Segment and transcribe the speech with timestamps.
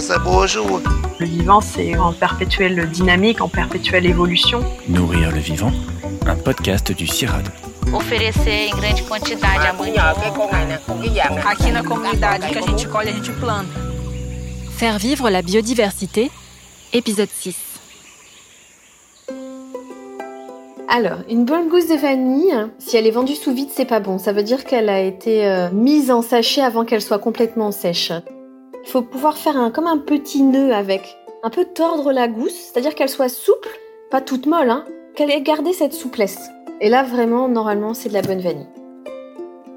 [0.00, 0.80] ce beau jour.
[1.18, 4.60] Le vivant, c'est en perpétuelle dynamique, en perpétuelle évolution.
[4.88, 5.72] Nourrir le vivant,
[6.26, 7.48] un podcast du CIRAD.
[7.92, 9.60] Oferecer em grande quantidade.
[11.46, 13.68] Aqui na comunidade que a gente colhe, a gente planta.
[14.78, 16.30] Faire vivre la biodiversité,
[16.92, 17.56] épisode 6.
[20.88, 24.18] Alors, une bonne gousse de vanille, si elle est vendue sous vide, c'est pas bon.
[24.18, 28.12] Ça veut dire qu'elle a été euh, mise en sachet avant qu'elle soit complètement sèche.
[28.84, 31.16] Il faut pouvoir faire un, comme un petit nœud avec.
[31.42, 33.68] Un peu tordre la gousse, c'est-à-dire qu'elle soit souple,
[34.10, 36.50] pas toute molle, hein, qu'elle ait gardé cette souplesse.
[36.80, 38.68] Et là, vraiment, normalement, c'est de la bonne vanille.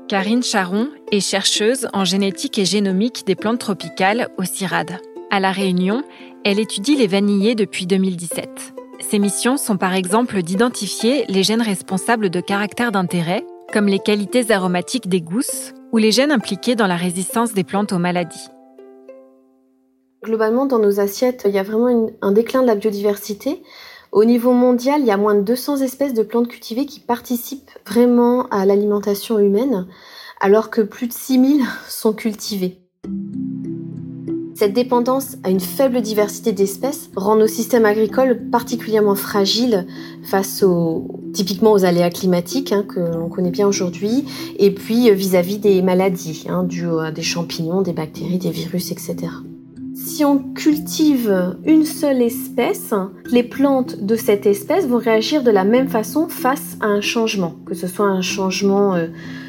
[0.07, 4.99] Karine Charon est chercheuse en génétique et génomique des plantes tropicales au CIRAD.
[5.31, 6.03] À La Réunion,
[6.45, 8.73] elle étudie les vanillés depuis 2017.
[8.99, 14.51] Ses missions sont par exemple d'identifier les gènes responsables de caractères d'intérêt, comme les qualités
[14.51, 18.49] aromatiques des gousses, ou les gènes impliqués dans la résistance des plantes aux maladies.
[20.23, 23.61] Globalement, dans nos assiettes, il y a vraiment un déclin de la biodiversité.
[24.13, 27.71] Au niveau mondial, il y a moins de 200 espèces de plantes cultivées qui participent
[27.85, 29.85] vraiment à l'alimentation humaine,
[30.39, 32.79] alors que plus de 6000 sont cultivées.
[34.55, 39.85] Cette dépendance à une faible diversité d'espèces rend nos systèmes agricoles particulièrement fragiles
[40.23, 44.23] face aux, typiquement aux aléas climatiques hein, que l'on connaît bien aujourd'hui,
[44.57, 49.27] et puis vis-à-vis des maladies hein, dues à des champignons, des bactéries, des virus, etc.
[50.05, 52.93] Si on cultive une seule espèce,
[53.31, 57.55] les plantes de cette espèce vont réagir de la même façon face à un changement,
[57.65, 59.07] que ce soit un changement euh,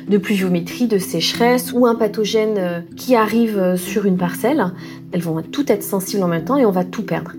[0.08, 4.64] de pluviométrie, de sécheresse ou un pathogène euh, qui arrive euh, sur une parcelle.
[5.10, 7.32] Elles vont toutes être sensibles en même temps et on va tout perdre.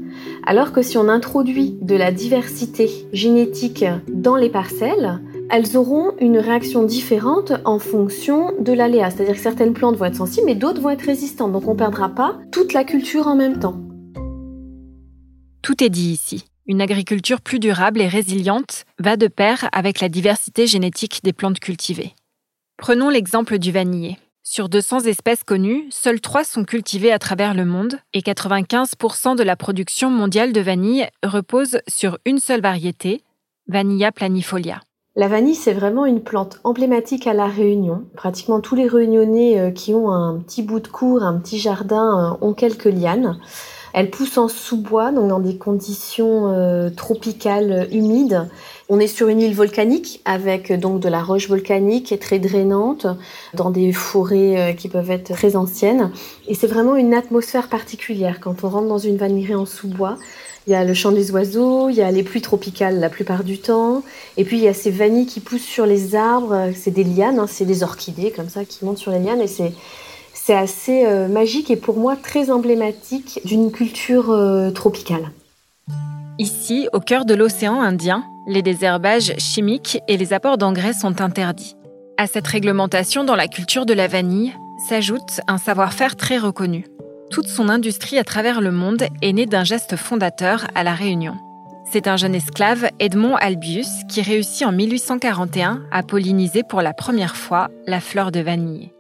[0.46, 6.38] Alors que si on introduit de la diversité génétique dans les parcelles, elles auront une
[6.38, 9.12] réaction différente en fonction de l'aléa.
[9.12, 11.52] C'est-à-dire que certaines plantes vont être sensibles, mais d'autres vont être résistantes.
[11.52, 13.80] Donc on ne perdra pas toute la culture en même temps.
[15.62, 16.46] Tout est dit ici.
[16.68, 21.60] Une agriculture plus durable et résiliente va de pair avec la diversité génétique des plantes
[21.60, 22.14] cultivées.
[22.78, 24.18] Prenons l'exemple du vanillé.
[24.44, 29.44] Sur 200 espèces connues, seules 3 sont cultivées à travers le monde et 95% de
[29.44, 33.24] la production mondiale de vanille repose sur une seule variété,
[33.68, 34.82] Vanilla planifolia.
[35.18, 38.04] La vanille, c'est vraiment une plante emblématique à La Réunion.
[38.18, 42.36] Pratiquement tous les réunionnais euh, qui ont un petit bout de cour, un petit jardin,
[42.42, 43.40] euh, ont quelques lianes.
[43.94, 48.50] Elle pousse en sous-bois, donc dans des conditions euh, tropicales humides.
[48.90, 53.08] On est sur une île volcanique avec donc de la roche volcanique est très drainante,
[53.54, 56.12] dans des forêts qui peuvent être très anciennes.
[56.50, 60.18] Et c'est vraiment une atmosphère particulière quand on rentre dans une vanillerie en sous-bois.
[60.68, 63.44] Il y a le chant des oiseaux, il y a les pluies tropicales la plupart
[63.44, 64.02] du temps,
[64.38, 67.40] et puis il y a ces vanilles qui poussent sur les arbres, c'est des lianes,
[67.40, 69.74] hein, c'est des orchidées comme ça qui montent sur les lianes, et c'est
[70.54, 75.32] assez euh, magique et pour moi très emblématique d'une culture euh, tropicale.
[76.40, 81.76] Ici, au cœur de l'océan Indien, les désherbages chimiques et les apports d'engrais sont interdits.
[82.18, 84.54] À cette réglementation dans la culture de la vanille
[84.90, 86.86] s'ajoute un savoir-faire très reconnu.
[87.32, 91.36] Toute son industrie à travers le monde est née d'un geste fondateur à La Réunion.
[91.92, 97.36] C'est un jeune esclave, Edmond Albius, qui réussit en 1841 à polliniser pour la première
[97.36, 98.95] fois la fleur de vanille.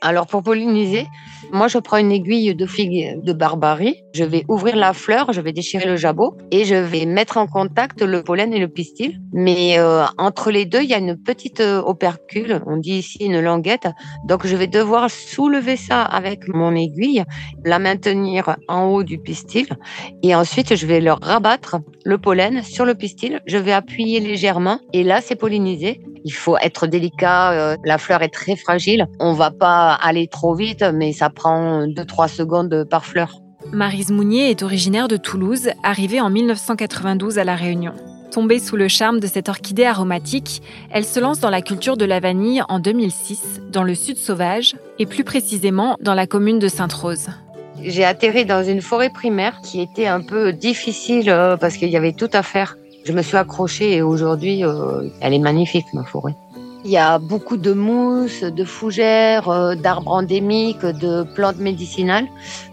[0.00, 1.06] Alors pour polliniser,
[1.52, 5.40] moi je prends une aiguille de figue de barbarie, je vais ouvrir la fleur, je
[5.40, 9.20] vais déchirer le jabot et je vais mettre en contact le pollen et le pistil.
[9.32, 13.18] Mais euh, entre les deux, il y a une petite euh, opercule, on dit ici
[13.24, 13.88] une languette.
[14.24, 17.24] Donc je vais devoir soulever ça avec mon aiguille,
[17.64, 19.66] la maintenir en haut du pistil
[20.22, 21.76] et ensuite je vais le rabattre
[22.08, 23.42] le pollen sur le pistil.
[23.46, 26.00] Je vais appuyer légèrement et là c'est pollinisé.
[26.24, 29.06] Il faut être délicat, euh, la fleur est très fragile.
[29.20, 33.42] On va pas aller trop vite, mais ça prend 2-3 secondes par fleur.
[33.72, 37.92] Marise Mounier est originaire de Toulouse, arrivée en 1992 à La Réunion.
[38.30, 42.06] Tombée sous le charme de cette orchidée aromatique, elle se lance dans la culture de
[42.06, 46.68] la vanille en 2006, dans le sud sauvage, et plus précisément dans la commune de
[46.68, 47.28] Sainte-Rose.
[47.82, 51.96] J'ai atterri dans une forêt primaire qui était un peu difficile euh, parce qu'il y
[51.96, 52.76] avait tout à faire.
[53.04, 56.34] Je me suis accrochée et aujourd'hui, euh, elle est magnifique, ma forêt.
[56.84, 62.26] Il y a beaucoup de mousses, de fougères, euh, d'arbres endémiques, de plantes médicinales.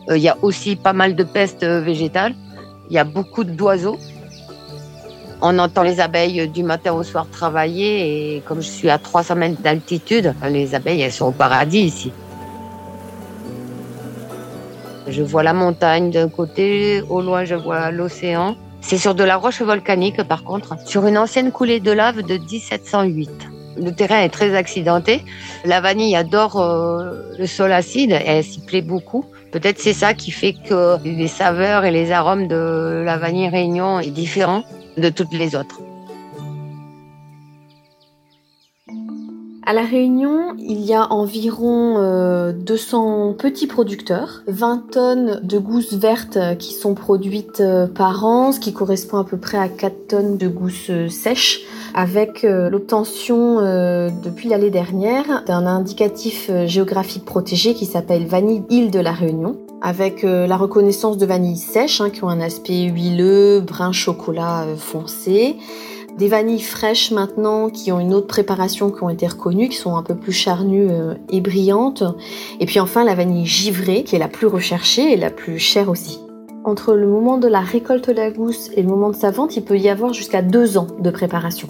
[0.10, 2.36] Il y a aussi pas mal de pestes végétales.
[2.90, 3.98] Il y a beaucoup d'oiseaux.
[5.42, 9.36] On entend les abeilles du matin au soir travailler et comme je suis à 300
[9.36, 12.12] mètres d'altitude, les abeilles, elles sont au paradis ici.
[15.16, 18.58] Je vois la montagne d'un côté, au loin je vois l'océan.
[18.82, 22.38] C'est sur de la roche volcanique par contre, sur une ancienne coulée de lave de
[22.38, 23.30] 1708.
[23.78, 25.24] Le terrain est très accidenté.
[25.64, 29.24] La vanille adore euh, le sol acide elle s'y plaît beaucoup
[29.54, 34.02] Peut-être c'est ça qui fait que les saveurs et les arômes de la vanille réunion
[34.02, 34.64] est différent
[34.98, 35.80] de toutes les autres.
[39.68, 41.96] À La Réunion, il y a environ
[42.54, 48.52] 200 euh, petits producteurs, 20 tonnes de gousses vertes qui sont produites euh, par an,
[48.52, 51.62] ce qui correspond à peu près à 4 tonnes de gousses euh, sèches,
[51.96, 59.14] avec l'obtention depuis l'année dernière d'un indicatif géographique protégé qui s'appelle Vanille Île de La
[59.14, 64.66] Réunion avec la reconnaissance de vanille sèche hein, qui ont un aspect huileux, brun chocolat
[64.78, 65.56] foncé,
[66.18, 69.96] des vanilles fraîches maintenant qui ont une autre préparation qui ont été reconnues, qui sont
[69.96, 72.04] un peu plus charnues euh, et brillantes.
[72.60, 75.90] Et puis enfin la vanille givrée qui est la plus recherchée et la plus chère
[75.90, 76.20] aussi.
[76.64, 79.56] Entre le moment de la récolte de la gousse et le moment de sa vente,
[79.56, 81.68] il peut y avoir jusqu'à deux ans de préparation.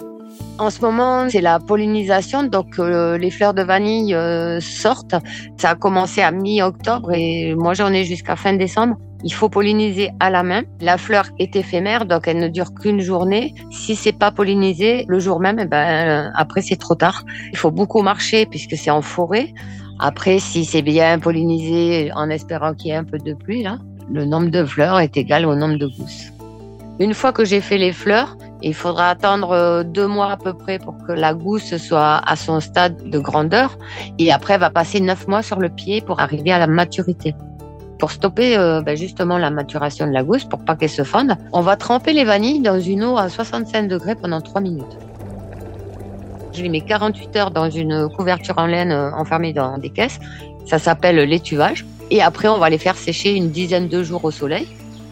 [0.58, 5.16] En ce moment, c'est la pollinisation, donc euh, les fleurs de vanille euh, sortent.
[5.58, 8.96] Ça a commencé à mi-octobre et moi j'en ai jusqu'à fin décembre.
[9.24, 10.62] Il faut polliniser à la main.
[10.80, 13.54] La fleur est éphémère, donc elle ne dure qu'une journée.
[13.70, 17.24] Si c'est pas pollinisé le jour même, eh ben, euh, après c'est trop tard.
[17.52, 19.52] Il faut beaucoup marcher puisque c'est en forêt.
[19.98, 23.78] Après, si c'est bien pollinisé, en espérant qu'il y ait un peu de pluie, là,
[24.12, 26.32] le nombre de fleurs est égal au nombre de gousses.
[26.98, 30.54] Une fois que j'ai fait les fleurs, il faudra attendre euh, deux mois à peu
[30.54, 33.76] près pour que la gousse soit à son stade de grandeur.
[34.18, 37.34] Et après, elle va passer neuf mois sur le pied pour arriver à la maturité.
[37.98, 41.34] Pour stopper euh, ben justement la maturation de la gousse, pour pas qu'elle se fonde,
[41.52, 44.98] on va tremper les vanilles dans une eau à 65 degrés pendant trois minutes.
[46.52, 50.18] Je les mets 48 heures dans une couverture en laine euh, enfermée dans des caisses.
[50.66, 51.86] Ça s'appelle l'étuvage.
[52.10, 54.66] Et après, on va les faire sécher une dizaine de jours au soleil.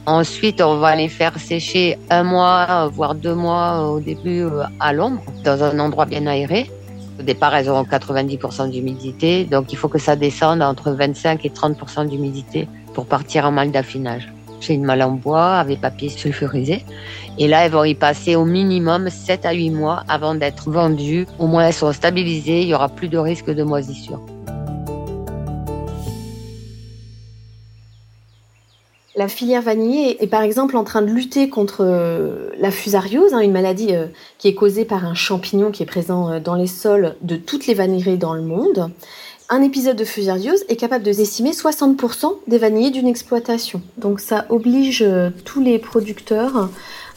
[0.06, 4.92] Ensuite, on va les faire sécher un mois, voire deux mois au début euh, à
[4.92, 6.70] l'ombre, dans un endroit bien aéré.
[7.19, 11.50] Au départ, elles auront 90% d'humidité, donc il faut que ça descende entre 25 et
[11.50, 14.32] 30% d'humidité pour partir en malle d'affinage.
[14.61, 16.84] J'ai une malle en bois avec papier sulfurisé.
[17.38, 21.26] Et là, elles vont y passer au minimum 7 à 8 mois avant d'être vendues.
[21.38, 24.20] Au moins, elles sont stabilisées, il y aura plus de risque de moisissure.
[29.16, 33.38] La filière vanillée est par exemple en train de lutter contre euh, la fusariose, hein,
[33.38, 34.06] une maladie euh,
[34.38, 37.69] qui est causée par un champignon qui est présent euh, dans les sols de toutes
[37.69, 38.90] les vanilleries dans le monde.
[39.49, 43.82] Un épisode de fusariose est capable de décimer 60% des vanillés d'une exploitation.
[43.99, 45.05] Donc ça oblige
[45.44, 46.70] tous les producteurs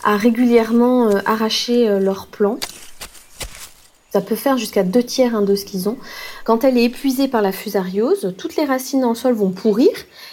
[0.04, 2.60] à régulièrement arracher leurs plants
[4.18, 5.98] ça peut faire jusqu'à deux tiers hein, de ce qu'ils ont.
[6.44, 9.92] Quand elle est épuisée par la fusariose, toutes les racines le sol vont pourrir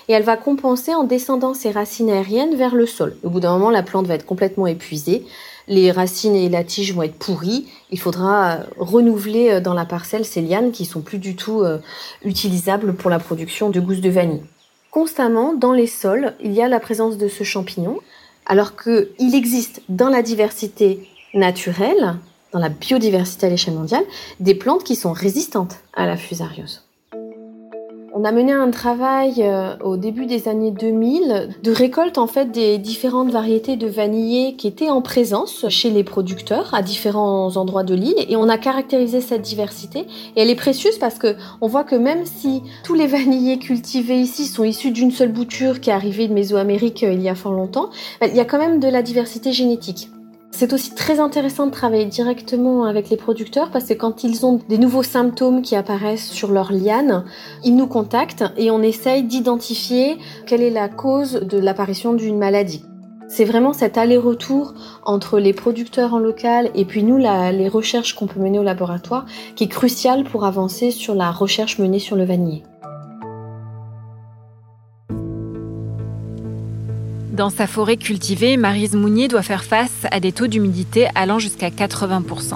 [0.09, 3.15] et elle va compenser en descendant ses racines aériennes vers le sol.
[3.25, 5.27] Au bout d'un moment, la plante va être complètement épuisée.
[5.69, 7.69] Les racines et la tige vont être pourries.
[7.91, 11.61] Il faudra euh, renouveler euh, dans la parcelle ces lianes qui sont plus du tout
[11.61, 11.77] euh,
[12.25, 14.45] utilisables pour la production de gousses de vanille.
[14.93, 17.99] Constamment, dans les sols, il y a la présence de ce champignon,
[18.47, 22.17] alors qu'il existe dans la diversité naturelle
[22.55, 24.05] dans la biodiversité à l'échelle mondiale,
[24.41, 26.85] des plantes qui sont résistantes à la fusariose.
[28.17, 32.53] On a mené un travail euh, au début des années 2000 de récolte en fait
[32.53, 37.83] des différentes variétés de vanillés qui étaient en présence chez les producteurs à différents endroits
[37.83, 41.67] de l'île et on a caractérisé cette diversité et elle est précieuse parce que on
[41.67, 45.91] voit que même si tous les vanillés cultivés ici sont issus d'une seule bouture qui
[45.91, 47.91] est arrivée de Mésoamérique euh, il y a fort longtemps,
[48.21, 50.09] ben, il y a quand même de la diversité génétique.
[50.57, 54.61] C'est aussi très intéressant de travailler directement avec les producteurs parce que quand ils ont
[54.69, 57.25] des nouveaux symptômes qui apparaissent sur leur liane,
[57.65, 62.85] ils nous contactent et on essaye d'identifier quelle est la cause de l'apparition d'une maladie.
[63.27, 68.29] C'est vraiment cet aller-retour entre les producteurs en local et puis nous, les recherches qu'on
[68.29, 72.25] peut mener au laboratoire qui est crucial pour avancer sur la recherche menée sur le
[72.25, 72.63] vanillé.
[77.35, 81.69] Dans sa forêt cultivée, Marise Mounier doit faire face à des taux d'humidité allant jusqu'à
[81.69, 82.55] 80%.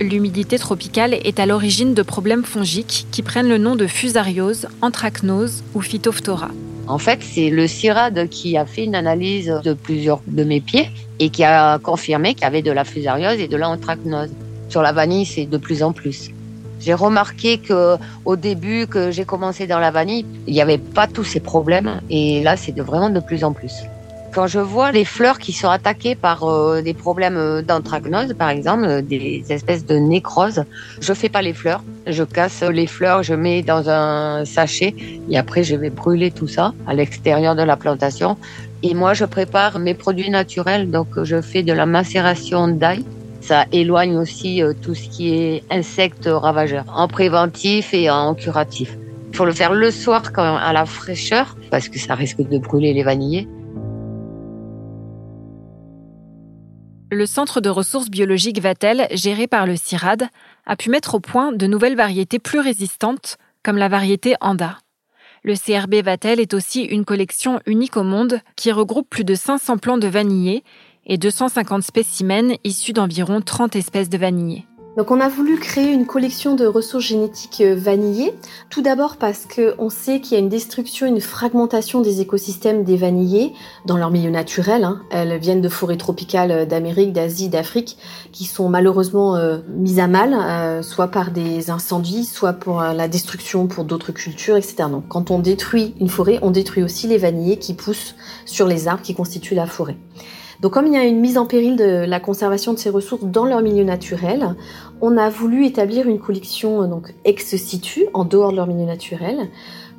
[0.00, 5.62] L'humidité tropicale est à l'origine de problèmes fongiques qui prennent le nom de fusariose, anthracnose
[5.74, 6.48] ou phytophthora.
[6.88, 10.90] En fait, c'est le CIRAD qui a fait une analyse de plusieurs de mes pieds
[11.20, 14.30] et qui a confirmé qu'il y avait de la fusariose et de l'anthracnose.
[14.68, 16.32] Sur la vanille, c'est de plus en plus.
[16.80, 21.06] J'ai remarqué que au début que j'ai commencé dans la vanille, il n'y avait pas
[21.06, 23.72] tous ces problèmes et là, c'est vraiment de plus en plus.
[24.36, 28.50] Quand je vois les fleurs qui sont attaquées par euh, des problèmes euh, d'anthracnose, par
[28.50, 30.64] exemple, euh, des espèces de nécrose,
[31.00, 31.82] je fais pas les fleurs.
[32.06, 34.94] Je casse les fleurs, je mets dans un sachet
[35.30, 38.36] et après je vais brûler tout ça à l'extérieur de la plantation.
[38.82, 43.06] Et moi, je prépare mes produits naturels, donc je fais de la macération d'ail.
[43.40, 48.98] Ça éloigne aussi tout ce qui est insectes ravageurs, en préventif et en curatif.
[49.30, 52.58] Il faut le faire le soir quand à la fraîcheur parce que ça risque de
[52.58, 53.48] brûler les vanillés.
[57.16, 60.28] Le centre de ressources biologiques Vatel, géré par le CIRAD,
[60.66, 64.80] a pu mettre au point de nouvelles variétés plus résistantes, comme la variété Anda.
[65.42, 69.78] Le CRB Vatel est aussi une collection unique au monde qui regroupe plus de 500
[69.78, 70.62] plants de vanillés
[71.06, 74.66] et 250 spécimens issus d'environ 30 espèces de vanillés.
[74.96, 78.32] Donc on a voulu créer une collection de ressources génétiques euh, vanillées,
[78.70, 82.96] tout d'abord parce qu'on sait qu'il y a une destruction, une fragmentation des écosystèmes des
[82.96, 83.52] vanillés
[83.84, 84.84] dans leur milieu naturel.
[84.84, 85.02] Hein.
[85.10, 87.98] Elles viennent de forêts tropicales euh, d'Amérique, d'Asie, d'Afrique,
[88.32, 93.66] qui sont malheureusement euh, mises à mal, soit par des incendies, soit pour la destruction
[93.66, 94.84] pour d'autres cultures, etc.
[94.90, 98.14] Donc quand on détruit une forêt, on détruit aussi les vanillés qui poussent
[98.46, 99.96] sur les arbres qui constituent la forêt.
[100.60, 103.24] Donc comme il y a une mise en péril de la conservation de ces ressources
[103.24, 104.54] dans leur milieu naturel,
[105.00, 109.48] on a voulu établir une collection euh, ex situ, en dehors de leur milieu naturel,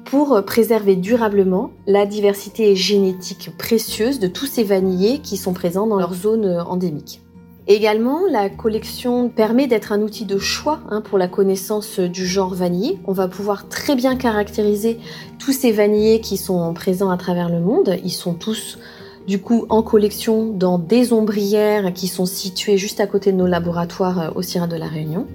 [0.05, 5.97] pour préserver durablement la diversité génétique précieuse de tous ces vanillés qui sont présents dans
[5.97, 7.21] leur zone euh, endémique.
[7.69, 12.25] Également, la collection permet d'être un outil de choix hein, pour la connaissance euh, du
[12.25, 12.97] genre vanillé.
[13.05, 14.97] On va pouvoir très bien caractériser
[15.37, 17.97] tous ces vanillés qui sont présents à travers le monde.
[18.05, 18.77] Ils sont tous
[19.27, 23.45] du coup en collection dans des ombrières qui sont situées juste à côté de nos
[23.45, 25.27] laboratoires euh, au CIRA de la Réunion.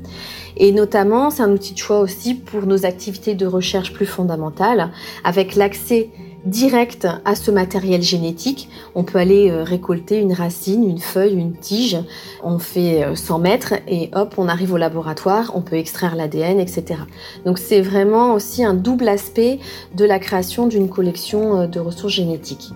[0.56, 4.90] Et notamment, c'est un outil de choix aussi pour nos activités de recherche plus fondamentales,
[5.24, 6.10] avec l'accès
[6.44, 8.68] direct à ce matériel génétique.
[8.94, 11.98] On peut aller euh, récolter une racine, une feuille, une tige.
[12.42, 16.58] On fait 100 euh, mètres et hop, on arrive au laboratoire, on peut extraire l'ADN,
[16.58, 17.00] etc.
[17.44, 19.58] Donc c'est vraiment aussi un double aspect
[19.94, 22.72] de la création d'une collection de ressources génétiques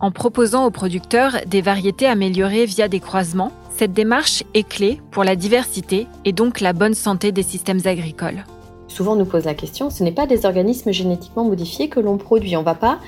[0.00, 3.52] en proposant aux producteurs des variétés améliorées via des croisements.
[3.76, 8.44] Cette démarche est clé pour la diversité et donc la bonne santé des systèmes agricoles.
[8.88, 12.16] Souvent on nous pose la question, ce n'est pas des organismes génétiquement modifiés que l'on
[12.18, 12.56] produit.
[12.56, 12.98] On ne va pas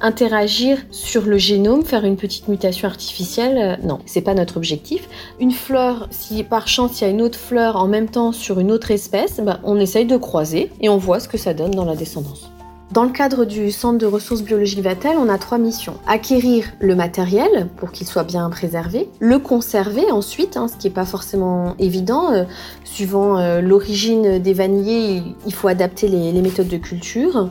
[0.00, 3.58] interagir sur le génome, faire une petite mutation artificielle.
[3.58, 5.08] Euh, non, c'est pas notre objectif.
[5.38, 8.58] Une fleur, si par chance il y a une autre fleur en même temps sur
[8.60, 11.72] une autre espèce, ben, on essaye de croiser et on voit ce que ça donne
[11.72, 12.50] dans la descendance.
[12.92, 15.94] Dans le cadre du Centre de ressources biologiques Vatel, on a trois missions.
[16.06, 20.94] Acquérir le matériel pour qu'il soit bien préservé, le conserver ensuite, hein, ce qui n'est
[20.94, 22.32] pas forcément évident.
[22.32, 22.44] Euh,
[22.84, 27.50] suivant euh, l'origine des vanillés, il faut adapter les, les méthodes de culture.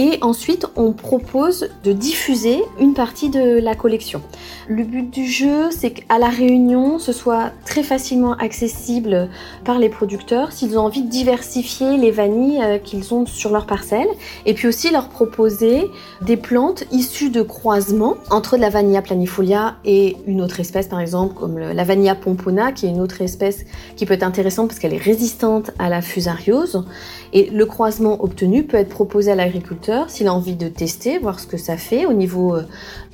[0.00, 4.22] Et ensuite, on propose de diffuser une partie de la collection.
[4.68, 9.28] Le but du jeu, c'est qu'à la réunion, ce soit très facilement accessible
[9.64, 13.66] par les producteurs s'ils ont envie de diversifier les vanilles euh, qu'ils ont sur leur
[13.66, 14.06] parcelle.
[14.46, 15.90] Et puis aussi leur proposer
[16.22, 21.34] des plantes issues de croisements entre la vanilla planifolia et une autre espèce, par exemple,
[21.34, 23.64] comme la vanilla pompona, qui est une autre espèce
[23.96, 26.84] qui peut être intéressante parce qu'elle est résistante à la fusariose.
[27.32, 31.40] Et le croisement obtenu peut être proposé à l'agriculteur s'il a envie de tester, voir
[31.40, 32.62] ce que ça fait au niveau euh,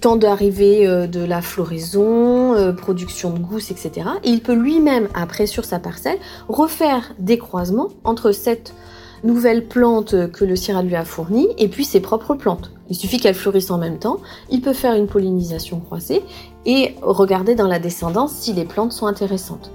[0.00, 4.08] temps d'arrivée euh, de la floraison, euh, production de gousses, etc.
[4.24, 8.74] Et il peut lui-même, après sur sa parcelle, refaire des croisements entre cette
[9.22, 12.70] nouvelle plante que le CIRA lui a fournie et puis ses propres plantes.
[12.90, 14.18] Il suffit qu'elles fleurissent en même temps,
[14.50, 16.22] il peut faire une pollinisation croisée
[16.66, 19.70] et regarder dans la descendance si les plantes sont intéressantes.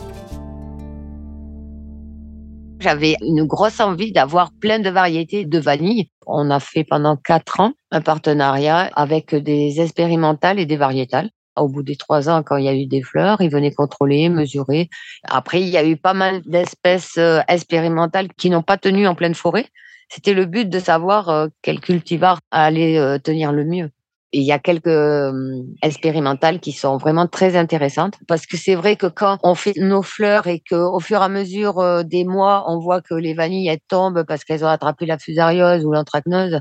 [2.80, 6.10] J'avais une grosse envie d'avoir plein de variétés de vanille.
[6.26, 11.30] On a fait pendant quatre ans un partenariat avec des expérimentales et des variétales.
[11.58, 14.30] Au bout des trois ans, quand il y a eu des fleurs, ils venaient contrôler,
[14.30, 14.90] mesurer.
[15.24, 19.16] Après, il y a eu pas mal d'espèces euh, expérimentales qui n'ont pas tenu en
[19.16, 19.66] pleine forêt.
[20.08, 23.92] C'était le but de savoir euh, quel cultivar allait euh, tenir le mieux.
[24.32, 28.96] Il y a quelques euh, expérimentales qui sont vraiment très intéressantes parce que c'est vrai
[28.96, 32.66] que quand on fait nos fleurs et qu'au fur et à mesure euh, des mois,
[32.68, 36.60] on voit que les vanilles tombent parce qu'elles ont attrapé la fusariose ou l'anthracnose,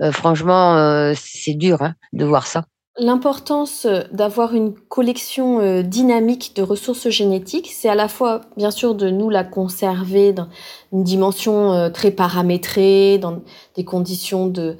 [0.00, 2.64] euh, franchement, c'est dur hein, de voir ça.
[2.98, 9.10] L'importance d'avoir une collection dynamique de ressources génétiques, c'est à la fois, bien sûr, de
[9.10, 10.48] nous la conserver dans
[10.92, 13.42] une dimension très paramétrée, dans
[13.76, 14.76] des conditions de,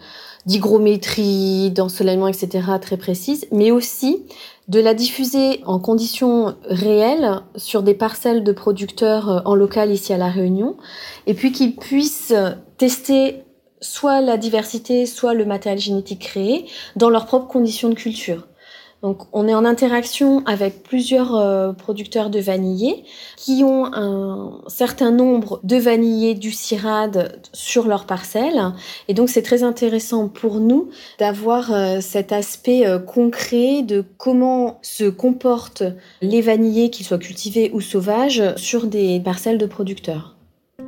[0.47, 2.67] d'hygrométrie, d'ensoleillement, etc.
[2.81, 4.25] très précises, mais aussi
[4.69, 10.13] de la diffuser en conditions réelles sur des parcelles de producteurs euh, en local ici
[10.13, 10.77] à La Réunion,
[11.27, 12.35] et puis qu'ils puissent
[12.79, 13.43] tester
[13.81, 16.67] soit la diversité, soit le matériel génétique créé
[16.97, 18.47] dans leurs propres conditions de culture.
[19.03, 23.05] Donc on est en interaction avec plusieurs euh, producteurs de vanillés
[23.37, 28.61] qui ont un certain nombre de vanillés du CIRAD sur leur parcelle.
[29.09, 34.79] Et donc c'est très intéressant pour nous d'avoir euh, cet aspect euh, concret de comment
[34.83, 35.85] se comportent
[36.21, 40.37] les vanillés, qu'ils soient cultivés ou sauvages, sur des parcelles de producteurs.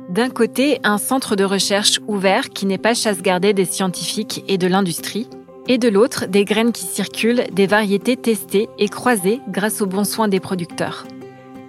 [0.09, 4.67] D'un côté, un centre de recherche ouvert qui n'est pas chasse-gardée des scientifiques et de
[4.67, 5.27] l'industrie,
[5.67, 10.03] et de l'autre, des graines qui circulent, des variétés testées et croisées grâce aux bons
[10.03, 11.05] soins des producteurs.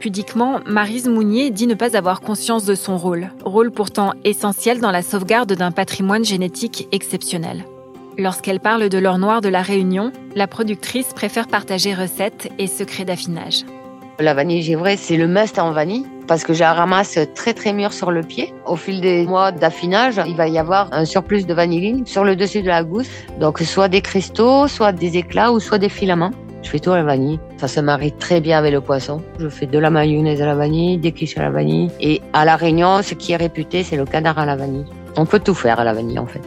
[0.00, 4.90] Pudiquement, Marise Mounier dit ne pas avoir conscience de son rôle, rôle pourtant essentiel dans
[4.90, 7.64] la sauvegarde d'un patrimoine génétique exceptionnel.
[8.18, 13.04] Lorsqu'elle parle de l'or noir de la Réunion, la productrice préfère partager recettes et secrets
[13.04, 13.64] d'affinage.
[14.20, 17.72] La vanille givrée, c'est le must en vanille parce que je la ramasse très très
[17.72, 18.54] mûre sur le pied.
[18.66, 22.36] Au fil des mois d'affinage, il va y avoir un surplus de vanilline sur le
[22.36, 23.08] dessus de la gousse.
[23.40, 26.32] Donc soit des cristaux, soit des éclats ou soit des filaments.
[26.62, 27.38] Je fais tout à la vanille.
[27.58, 29.22] Ça se marie très bien avec le poisson.
[29.38, 31.90] Je fais de la mayonnaise à la vanille, des quiches à la vanille.
[32.00, 34.86] Et à La Réunion, ce qui est réputé, c'est le canard à la vanille.
[35.16, 36.42] On peut tout faire à la vanille en fait.